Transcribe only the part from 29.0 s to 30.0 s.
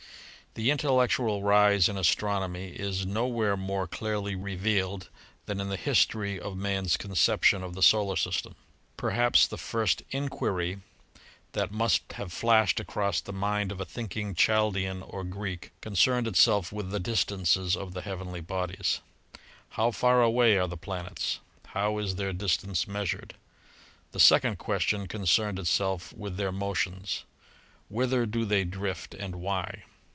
and why?